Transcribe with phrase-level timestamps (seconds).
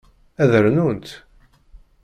[0.41, 1.07] Ad rnunt?